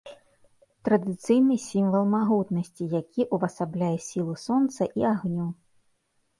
Традыцыйны 0.87 1.57
сімвал 1.65 2.09
магутнасці, 2.15 2.89
які 3.01 3.29
ўвасабляе 3.37 3.93
сілу 4.09 4.33
сонца 4.49 4.81
і 4.99 5.11
агню. 5.15 5.47